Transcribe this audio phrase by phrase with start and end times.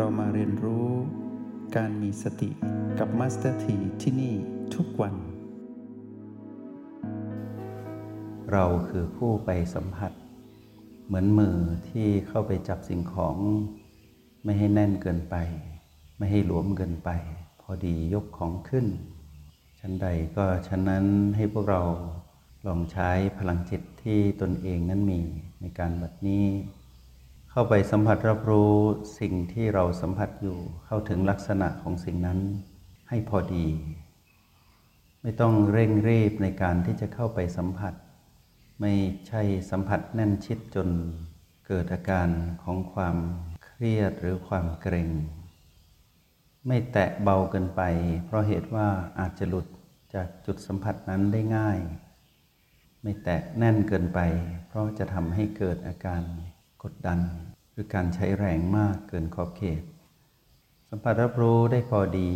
[0.00, 0.88] เรามาเรียนรู้
[1.76, 2.50] การมีสติ
[2.98, 4.34] กับ Master T ที่นี่
[4.74, 5.14] ทุกวัน
[8.52, 10.12] เราคือผู้ไปสัมผัส
[11.06, 11.56] เหมือนมือ
[11.88, 13.36] ที่เข้าไปจับสิ่งของ
[14.44, 15.36] ไม่ให้แน่นเกินไป
[16.18, 17.10] ไม่ให้หลวมเกินไป
[17.60, 18.86] พอดียกของขึ้น
[19.78, 21.82] ชั้นใดก็ชั้นนั้นให้พวกเรา
[22.66, 25.20] ลองใช้พลังจิตที่ตนเองนั้นมี
[25.60, 26.44] ในการบัดนี้
[27.58, 28.74] เข้าไปสัมผัสรับรู้
[29.20, 32.38] สิ่งที่เราสัมผัสอยู่เข้าถึงลักษณะของสิ่งนั้น
[33.08, 33.66] ให้พอดี
[35.22, 37.94] ไม่ต้องเร่งรีบในการที่จะเข้าไปสัมผัส
[38.80, 38.92] ไม่
[39.28, 40.88] ใช่สัมผัสแน่นชิดจน
[41.66, 42.28] เกิดอาการ
[42.62, 43.16] ของความ
[43.64, 45.10] เครียดหรือความเกรง
[46.66, 47.82] ไม่แตะเบาเกินไป
[48.24, 48.88] เพราะเหตุว่า
[49.20, 49.66] อาจจะหลุด
[50.14, 51.78] จากจุดสัมผัสนั้นได้ง่าย
[53.02, 54.20] ไม่แตะแน่นเกินไป
[54.66, 56.22] เพราะจะทำให้เกิดอาการ
[56.84, 57.20] กดดัน
[57.76, 59.82] หรือการใช้แรงมากเกินขอบเขต
[60.88, 62.30] สัมผัสรับรู้ได้พอดี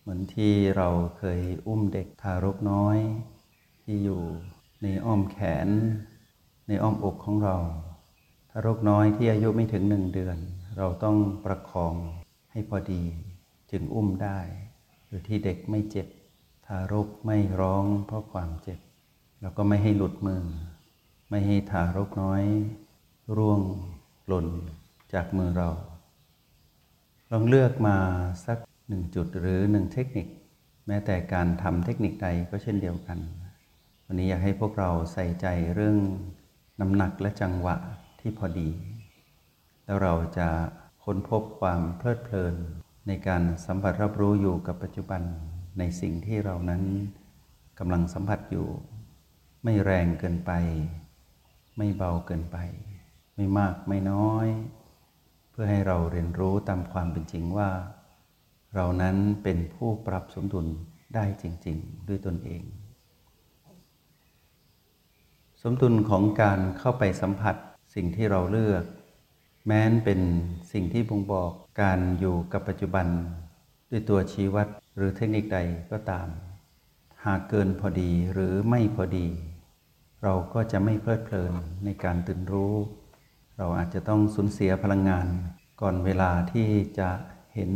[0.00, 2.98] เหมือนที่เราเคยอุ้มเด็กทารกน้อย
[3.82, 4.22] ที่อยู่
[4.82, 5.68] ในอ้อมแขน
[6.68, 7.56] ในอ้อมอกของเรา
[8.50, 10.38] ทารกน้อยที่อายุไม่ถึงหนึ่งเดือน
[10.78, 11.94] เราต้องประคอง
[12.52, 13.02] ให้พอดี
[13.70, 14.38] จึงอุ้มได้
[15.08, 16.06] โดยที่เด็กไม่เจ็บ
[16.66, 18.80] ทารกไม่ร้องเพราะความเจ็บ
[19.40, 20.44] แล้วก็ไม่ให้หลุดมือ
[21.30, 22.42] ไม่ให้ทารกน้อย
[23.36, 23.60] ร่วง
[24.30, 24.46] หล่น
[25.14, 25.70] จากมือเรา
[27.32, 27.96] ลองเลือกมา
[28.46, 30.26] สักหนึ่งจุดหรือหนึ่งเทคนิค
[30.86, 33.18] แม้แต่การทำเทคนิคใดก็เช่นเดียวกัน
[34.06, 35.96] วันนี้อยากให้พวกเราใส่ใจเรื่อง
[36.80, 37.76] น้ำหนักและจังหวะ
[38.20, 38.68] ที่พอดี
[39.84, 40.48] แล้วเราจะ
[41.04, 42.54] ค้นพบความเพลิดเพลิน
[43.08, 45.22] ในการสัมผัสรับรู้อยู่กับปัจจุบัน
[45.78, 46.82] ในสิ่งที่เรานั้น
[47.78, 48.68] กำลังสัมผัสอยู่
[49.64, 50.52] ไม่แรงเกินไป
[51.76, 52.58] ไม่เบาเกินไป
[53.40, 54.48] ไม่มากไม่น้อย
[55.50, 57.70] เพื่อให้เราเรียนรู้ตามความเป็นจริงว่า
[58.74, 60.66] เรานั้นเป็นผู้ปรับสมดุล
[61.14, 62.62] ได้จริง ๆ ด้วยตนเอง
[65.62, 67.56] สมดุลของการเข้าไปสัมผัส
[67.94, 68.84] สิ่งที่เราเลือก
[69.66, 70.20] แม้นเป็น
[70.72, 71.52] สิ่งที่บ่งบอก
[71.82, 73.06] การอยู่กับปัจจุบัน
[73.90, 75.58] ด้วยตัวชี้วัดหรือเทคนิคใด
[75.92, 76.28] ก็ตาม
[77.24, 79.26] หากเกินพอดีหรือไม่พอดี
[80.22, 81.52] เราก็จะไม่เพลิดเพลิน
[81.84, 82.76] ในการตื่นรู้
[83.62, 85.26] เราอาจจะต้องสูญเสียพลังงาน
[85.80, 87.10] ก่อนเวลาที่จะ
[87.54, 87.72] เห็น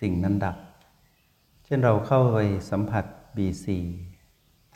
[0.00, 0.56] สิ่งนั้นดับ
[1.64, 2.38] เช่นเราเข้าไป
[2.70, 3.04] สัมผัส
[3.36, 3.66] B4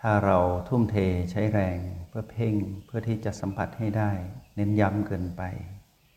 [0.00, 0.38] ถ้าเรา
[0.68, 0.96] ทุ่มเท
[1.30, 2.54] ใช้แรงเพื่อเพ่ง
[2.86, 4.12] เพื่อที่จะสัมผัสให้ได้
[4.56, 5.42] เน้นย้ำเกินไป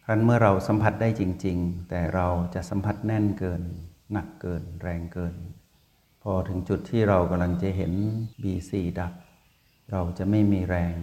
[0.05, 3.61] ครั้นเมื่อเราสัมผัสได้จริง ๆ แต่เราจะสัมผัสแน่นเกิน
[4.11, 5.35] หนักเกิน แรงเกิน
[6.23, 7.93] พอถึงจุดที่เรากำลังจะเห็น
[8.41, 9.13] B4 ดับ
[9.91, 10.95] เราจะไม่มีแรง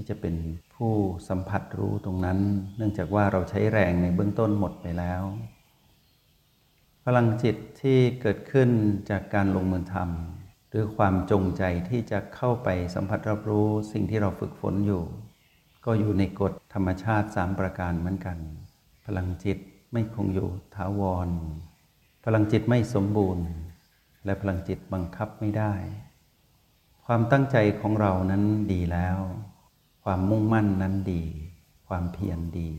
[0.00, 0.36] ที่จะเป็น
[0.74, 0.94] ผู้
[1.28, 2.38] สัมผัสรู้ตรงนั้น
[2.76, 5.22] เนื่องจากว่าเราใช้แรงในเบื้องต้นหมดไปแล้ว
[7.04, 8.70] พลังจิตที่เกิดขึ้น
[9.10, 15.02] จากการลงมือทำหรือความจงใจที่จะเข้าไปสัมผัสรับรู้สิ่งที่เราฝึกฝนอยู่
[15.84, 18.38] ก็อยู่ในกฎธรรมชาติสามประการเหมือนกัน
[19.06, 19.58] พลังจิต
[19.92, 21.28] ไม่คงอยู่ถาวร
[22.24, 23.46] พลังจิตไม่สมบูรณ์
[24.24, 25.74] และพลังจิตบังคับไม่ได้
[27.04, 28.42] ความตั้งใจของเรานั้น
[28.72, 29.18] ดีแล้ว
[30.10, 31.22] ความมุ่งมั่นนั้นดี
[31.88, 32.70] ความเพียรดี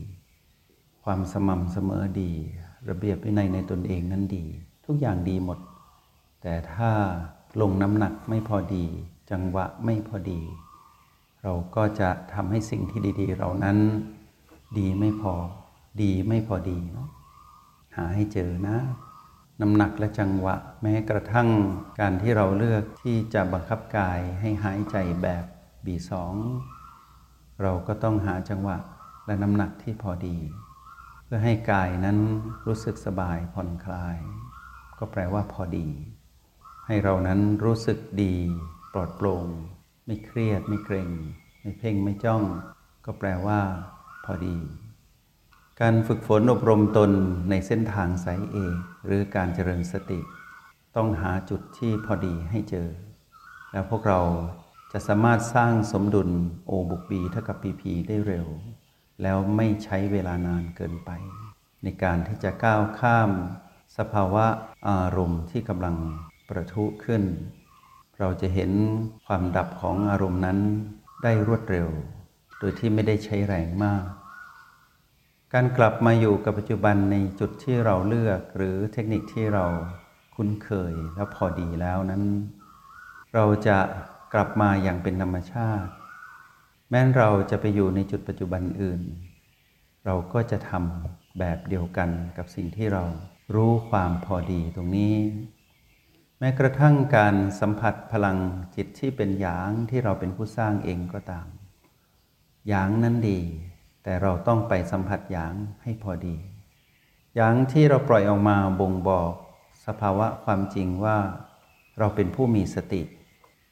[1.04, 2.32] ความสม่ำเสมอดี
[2.88, 4.44] ระเบียบวินัยในตนเองนั้นดี
[4.86, 5.58] ทุกอย่างดีหมด
[6.42, 6.90] แต่ถ้า
[7.60, 8.84] ลงน้ำหนักไม่พอดี
[9.30, 10.40] จังหวะไม่พอดี
[11.42, 13.78] เราก็จะทำให้สิ่งที่ดี ๆเรานั้น
[14.78, 15.34] ดีไม่พอ
[16.02, 17.08] ดีไม่พอดีเนาะ
[17.96, 18.76] หาให้เจอนะ
[19.60, 21.48] น้ำหนักและจังหวะ แม้กระทั่ง
[22.00, 25.44] การที่เราเลือกที่จะบังคับกายให้หายใจแบบ
[25.84, 26.34] บีสอง
[27.62, 28.78] เราก็ต้องหาจังหวะ
[29.26, 30.36] และน้ำหนักที่พอดี
[31.24, 32.18] เพื่อให้กายนั้น
[32.66, 34.18] รู้สึกสบายผ่อนคลาย
[34.98, 35.88] ก็แปลว่าพอดี
[36.86, 38.34] ให้เรานั้นรู้สึกดี
[38.92, 39.46] ปลอดโปร่ง
[40.06, 41.10] ไม่เครียดไม่เกรง
[41.62, 42.42] ไม่เพ่งไม่จ้อง
[43.04, 43.60] ก็แปลว่า
[44.24, 44.56] พอดี
[45.80, 47.10] การฝึกฝนอบรมตน
[47.50, 48.76] ในเส้นทางสายเอก
[49.06, 50.20] หรือการเจริญสติ
[50.96, 52.88] ต้องหาจุดที่พอดีให้เจอ
[53.72, 54.20] แล้วพวกเรา
[54.92, 56.30] จะสามารถสร้างสมดุล
[56.70, 58.46] O บุก B เท่ากับ PP ได้เร็ว
[59.22, 61.10] แล้วไม่ใช้เวลานานเกินไป
[61.82, 63.30] ในการที่จะก้าวข้าม
[63.98, 64.46] สภาวะ
[64.88, 65.96] อารมณ์ที่กำลัง
[66.48, 67.22] ประทุขึ้น
[68.18, 68.70] เราจะเห็น
[69.26, 70.58] ความดับของอารมณ์นั้น
[71.22, 71.88] ได้รวดเร็ว
[72.58, 74.04] โดยที่ไม่ได้ใช้แรงมาก
[75.54, 79.64] การกลับมาอยู่กับปัจจุบันในจุดที่เราเลือกหรือเทคนิคที่เรา
[80.34, 82.24] คุ้นเคยและพอดีแล้วนั้น
[83.34, 83.78] เราจะ
[84.32, 85.90] กลับมาอย่างเป็นธรรมชาติ
[86.90, 89.00] แม้นเราจะไปอยู่ในจุดปัจจุบันอื่น
[90.04, 93.04] เราก็จะทำแบบเดียวกันกับสิ่งที่เรา
[93.54, 95.16] รู้ความพอดีตรงนี้
[96.38, 98.38] แม้กระทั่งการสัมผัสพลัง
[98.76, 101.46] จิตที่เป็นหยางที่เราเป็นผู้สร้างเองก็ตาม
[102.68, 103.40] หยางนั้นดี
[104.02, 106.36] แต่เราต้องไปสัมผัสหยางให้พอดี
[107.36, 109.32] หยางที่เราปล่อยออกมาบ่งบอก
[109.86, 111.18] สภาวะความจริงว่า
[111.98, 113.02] เราเป็นผู้มีสติ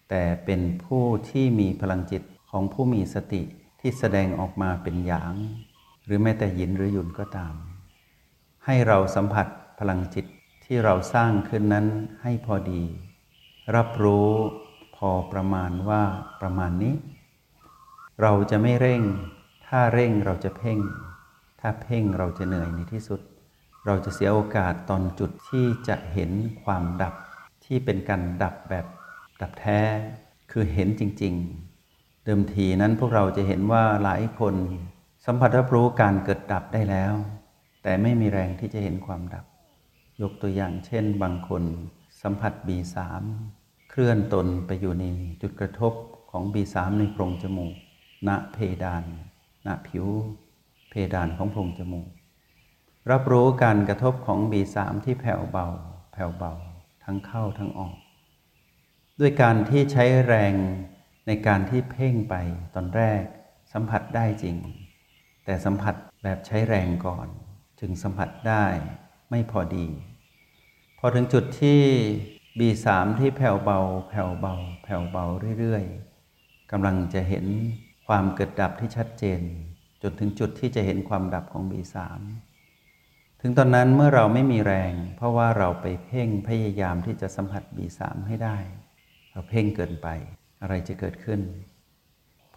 [0.09, 3.43] แต่เป็นผู้ที่มีพลังจิตของผู้มีสติ
[3.81, 5.35] ที่แสดงออกมาเป็นหยาง
[6.05, 7.55] หรือแม้แต่ยินหรือหยุนก็ตาม
[8.65, 9.47] ให้เราสัมผัส
[9.79, 10.27] พลังจิต
[10.65, 11.87] ที่เราสร้างขึ้นนั้น
[12.23, 12.83] ให้พอดี
[13.77, 14.31] รับรู้
[14.97, 16.03] พอประมาณว่า
[16.41, 16.95] ประมาณนี้
[18.23, 19.03] เราจะไม่เร่ง
[19.67, 20.79] ถ้าเร่งเราจะเพ่ง
[21.61, 23.21] ถ้าเพ่งเราจะเหนื่อยในที่สุด
[23.87, 26.31] เราจะเสียโอกาสตอนจุดที่จะเห็น
[26.65, 27.15] ความดับ
[27.65, 28.87] ที่เป็นการดับแบบ
[29.41, 29.81] ดับแท้
[30.51, 31.35] คือเห็นจริง
[31.81, 34.55] ๆ เดิมทีนั้นพวกเราจะเห็นว่าหลายคน
[35.27, 37.15] สัมผัสรับรู้การเกิดดับได้แล้ว
[37.83, 39.45] แต่ไม่มีแรงที่จะเห็นความดับ
[40.23, 41.63] ยกตัวอย่างเช่น บางคน
[42.23, 42.97] สัมผัส B3
[43.91, 45.05] เคลื่อนตนไปอยู่ใน
[45.43, 45.93] จุดกระทบ
[46.31, 47.75] ของ B3 ในโพรงจมูก
[48.29, 49.05] ณ เพดาน
[49.67, 50.07] ณ ผิว
[50.91, 52.09] เพดานของโพรงจมูก
[53.11, 55.67] รับรู้การกระทบของ B3 ที่แผ่วเบา
[56.13, 56.53] แผ่วเบา
[57.05, 57.97] ทั้งเข้าทั้งออก
[59.21, 60.55] ด้วยการที่ใช้แรง
[61.27, 62.35] ในการที่เพ่งไป
[62.75, 63.23] ตอนแรก
[63.73, 64.57] สัมผัสได้จริง
[65.45, 67.29] แต่สัมผัสแบบใช้แรงก่อน
[67.81, 68.67] จึงสัมผัสได้
[69.31, 69.89] ไม่พอดี
[70.99, 71.81] พอถึงจุดที่
[72.59, 72.87] B3
[73.19, 75.25] ที่แผ่วเบา แผ่วเบา แผ่วเบา
[75.59, 77.47] เรื่อยๆกำลังจะเห็น
[78.09, 79.41] ความเกิดดับที่ชัดเจน
[80.03, 81.97] จนถึงจุดที่จะเห็นความดับของ B3
[83.41, 88.59] ถึงตอนนั้นเมื่อเราไม่มีแรง เพราะว่าเราไปเพ่งพยายามที่จะสัมผัส B3 ให้ได้
[89.33, 90.09] เราเพ่งเกินไป
[90.63, 91.41] อะไรจะเกิดขึ้น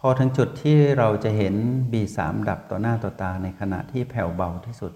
[0.00, 1.54] พอถึงจุดที่เราจะเห็น
[1.92, 4.92] B3 ดับต่อหน้าต่อตาในขณะที่แผ่วเบาที่สุด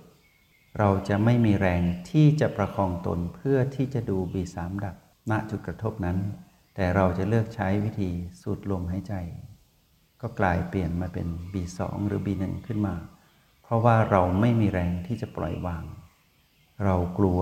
[0.79, 4.97] เราจะไม่มีแรงที่จะประคองตนเพื่อที่จะดู B3 ดับ
[5.31, 6.19] ณจุดกระทบนั้น
[6.75, 9.15] แต่เราจะเลือกใช้วิธีสูดลมหายใจ
[10.21, 12.95] ก็กลายเปลี่ยนมาเป็น B2 หรือ B1 ขึ้นมา
[13.63, 15.85] เพราะว่าเราไม่มีแรงที่จะปล่อยวาง
[16.85, 17.41] เรากลัว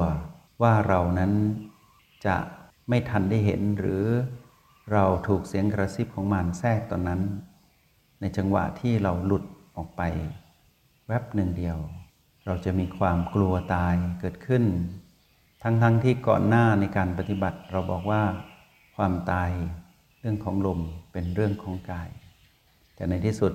[0.62, 1.32] ว่าเรานั้น
[2.26, 2.36] จะ
[2.88, 4.04] ไม่ทันได้เห็นหรือ
[4.92, 7.22] เราถูกเสียงกระซิบของมารแทรกตอนนั้น
[8.20, 9.44] ในจังหวะที่เราหลุด
[9.76, 10.02] ออกไป
[11.08, 11.78] แวบหนึ่งเดียว
[12.46, 14.64] เราจะมีความกลัวตายเกิดขึ้น
[15.62, 18.22] ทั้งๆทที่ก่อนหน้าในการปฏิบัติเราบอกว่า
[18.96, 19.50] ความตาย
[20.20, 20.81] เรื่องของลม
[21.12, 22.08] เป็นเรื่องของกาย
[22.94, 23.52] แต่ในที่สุด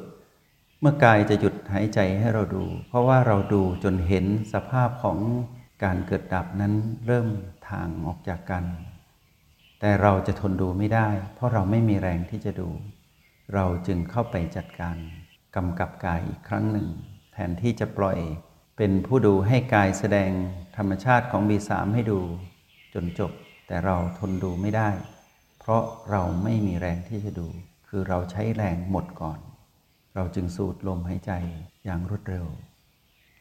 [0.81, 5.17] เมื่อกายจะหยุดหายใจให้เราดู เพราะว่าเราดูจนเห็นสภาพของ
[5.83, 6.73] การเกิดดับนั้น
[7.07, 7.27] เริ่ม
[7.69, 8.63] ทางออกจากกัน
[9.79, 12.69] แต่เราจะทนดูไม่ได้ เพราะเราไม่มีแรงที่จะดู
[13.53, 14.97] เราจึงเข้าไปจัดการ
[15.55, 16.87] กำกับกายอีกครั้งหนึ่ง
[17.33, 18.19] แทนที่จะปล่อย
[18.77, 20.31] เป็นผู้ดูให้กายแสดง
[20.77, 22.19] ธรรมชาติของบีสามให้ดู
[22.93, 23.31] จนจบ
[23.67, 24.89] แต่เราทนดูไม่ได้
[25.59, 27.47] เพราะเราไม่มีแรงที่จะดู
[27.87, 29.39] คือเราใช้แรงหมดก่อน
[30.15, 31.31] เราจึงสูดลมหายใจ
[31.83, 32.47] อย่างรวดเร็ว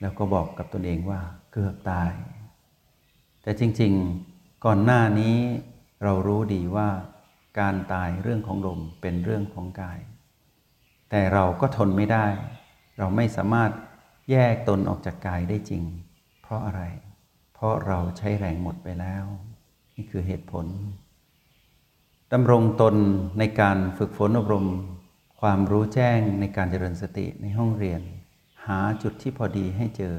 [0.00, 1.20] แล้วก็บอกกับตนเองว่า
[1.52, 2.12] เกือบตาย
[3.42, 5.36] แต่จริงๆ ก่อนหน้านี้
[6.02, 6.88] เรารู้ดีว่า
[7.60, 9.98] การตายเรื่องของลมเป็นเรื่องของกาย
[11.10, 12.26] แต่เราก็ทนไม่ได้
[12.98, 13.70] เราไม่สามารถ
[14.30, 15.82] แยกตนออกจากกายได้จริง
[16.42, 16.82] เพราะอะไร
[17.54, 19.24] เพราะเราใช้แรงหมดไปแล้ว
[19.96, 20.66] นี่คือเหตุผล
[22.32, 22.94] ดำรงตน
[23.38, 24.66] ในการฝึกฝนอบรม
[25.40, 28.00] ความรู้แจ้งในการเจริญสติในห้องเรียน
[28.66, 30.14] หาจุดที่พอดีให้เจอ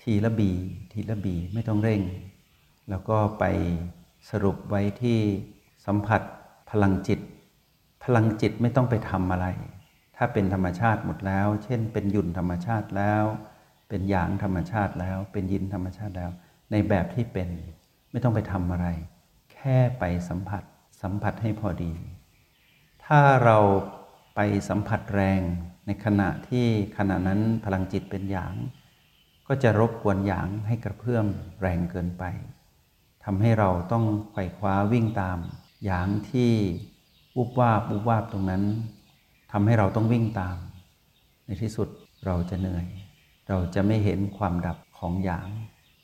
[0.00, 0.52] ทีละบี
[0.92, 2.02] ทีละบีไม่ต้องเร่ง
[2.90, 3.44] แล้วก็ไป
[4.30, 5.18] สรุปไว้ที่
[5.86, 6.22] สัมผัส
[6.70, 7.20] พลังจิต
[8.04, 9.46] พลังจิตไม่ต้องไปทำอะไร
[10.16, 13.24] ถ้าเป็นธรรมชาติหมดแล้ว เช่น เป็นหยุ่นธรรมชาติแล้ว
[13.88, 16.30] เป็นหยางธรรมชาติแล้ว เป็นยินธรรมชาติแล้ว
[16.70, 17.48] ในแบบที่เป็น
[18.10, 18.86] ไม่ต้องไปทำอะไร
[19.52, 20.62] แค่ไปสัมผัส
[21.02, 21.92] สัมผัสให้พอดี
[23.04, 23.58] ถ้าเรา
[24.34, 25.40] ไปสัมผัสแรง
[25.86, 26.66] ในขณะที่
[26.98, 28.54] ขณะนั้นพลังจิตเป็นหยาง
[29.48, 31.26] ก็จะรบกวนหยางให้กระเพื่อม
[31.60, 32.24] แรงเกินไป
[33.24, 35.38] ทำให้เราต้องไขว่คว้าวิ่งตาม
[35.84, 36.52] อย่างที่
[37.36, 38.64] อุบวาบอุบวาบตรงนั้น
[39.52, 40.56] ทำให้เราต้องวิ่งตาม
[41.46, 41.88] ในที่สุด
[42.26, 42.86] เราจะเหนื่อย
[43.48, 45.48] เราจะไม่เห็นความดับของหยาง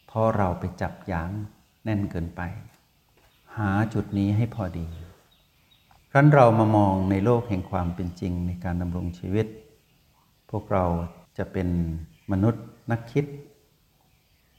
[0.07, 1.31] เพราะเราไปจับหยาง
[1.85, 2.41] แน่นเกินไป
[3.57, 4.87] หาจุดนี้ให้พอดี
[6.11, 9.47] ครั้นเรามามองในโลกแห่งความเป็นจริงในการดำรงชีวิต
[10.51, 10.85] พวกเรา
[11.39, 11.69] จะเป็น
[12.33, 13.25] มนุษย์นักคิด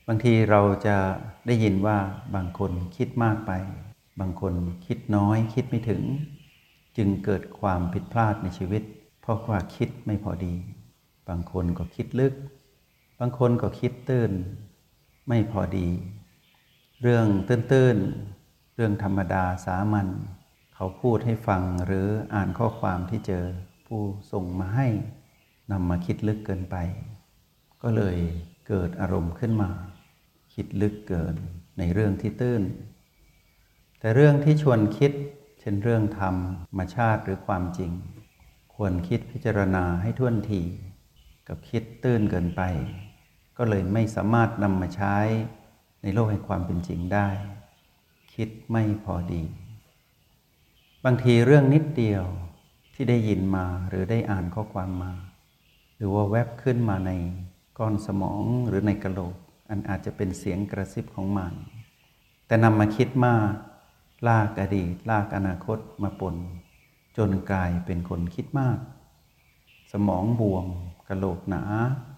[0.09, 0.97] บางทีเราจะ
[1.47, 1.97] ได้ยินว่า
[2.35, 3.51] บางคนคิดมากไป
[4.19, 4.53] บางคน
[4.85, 6.03] คิดน้อยคิดไม่ถึง
[6.97, 8.83] จึงเกิดความผิดพลาดในชีวิต
[9.21, 10.55] เพราะว่าคิดไม่พอดี
[11.29, 12.33] บางคนก็คิดลึก
[13.19, 14.31] บางคนก็คิดตื้น
[15.27, 15.87] ไม่พอดี
[17.01, 20.07] เรื่องตื้นๆ เรื่องธรรมดาสามัญ
[20.75, 23.45] เขาพูดให้ฟังหรืออ่านข้อความที่เจอ
[23.87, 24.87] ผู้ส่งมาให้
[25.71, 26.75] นำมาคิดลึกเกินไป
[27.81, 28.17] ก็เลย
[28.67, 29.69] เกิดอารมณ์ขึ้นมา
[30.59, 31.35] คิดลึกเกิน
[31.79, 32.63] ในเรื่องที่ตื้น
[33.99, 35.11] แต่เรื่องที่ชวนคิด
[35.59, 36.35] เช่นเรื่องธรรม
[36.77, 37.91] มาชาติหรือความจริง
[38.75, 40.61] ควรคิดพิจารณาให้ท่วนที
[41.47, 42.61] กับคิดตื้นเกินไป
[43.57, 45.15] ก็เลยไม่สามารถนำมาใช้
[46.01, 47.27] ในโลกแห่งความเป็นจริงได้
[48.33, 49.43] คิดไม่พอดี
[51.05, 52.23] บางทีเรื่องนิดเดียว
[52.93, 55.13] ที่ได้ยินมาหรือได้อ่านข้อความมา
[55.95, 57.11] หรือว่าแวบขึ้นมาใน
[57.77, 59.35] ก้อนสมองหรือในกระโหลก
[59.69, 61.53] อันอาจจะเป็นเสียงกระซิบของมัน
[62.47, 63.51] แต่นำมาคิดมาก
[64.27, 66.35] ลากอดีตลากอนาคตมาปน
[67.17, 68.77] จนกลายเป็นคนคิดมาก
[69.91, 70.65] สมองบวม
[71.07, 71.63] กระโหลกหนา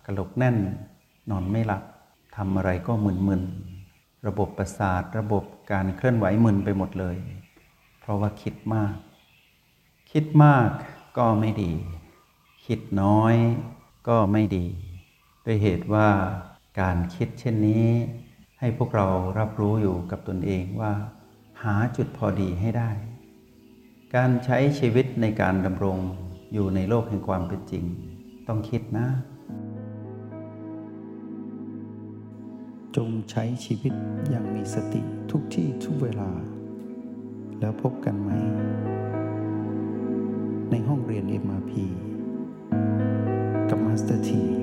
[0.05, 0.57] กระโหลกแน่น
[1.29, 1.83] นอนไม่หลับ
[2.35, 7.17] ทำอะไรก็มึนๆ ระบบประสาทระบบการเคลื่อนไหวมึนไปหมดเลย
[7.99, 8.95] เพราะว่าคิดมาก
[10.11, 10.69] คิดมาก
[11.17, 11.73] ก็ไม่ดี
[12.65, 13.35] คิดน้อย
[14.07, 14.65] ก็ไม่ดี
[15.45, 16.09] ด้วยเหตุว่า
[16.81, 17.87] การคิดเช่นนี้
[18.59, 19.07] ให้พวกเรา
[19.39, 20.93] รับรู้อยู่กับตนเองว่า
[21.63, 22.91] หาจุดพอดีให้ได้
[24.15, 25.97] การใช้ชีวิตในการดำรง
[26.53, 27.83] อยู่ในโลกแห่งความเป็นจริง
[28.47, 29.07] ต้องคิดนะ
[32.95, 33.93] จงใช้ชีวิต
[34.29, 36.31] อย่างมีสติทุกที่ทุกเวลา
[37.59, 38.29] แล้วพบกันไหม
[40.71, 41.71] ในห้องเรียน MRP
[43.69, 44.58] กับมาสเตอร์ที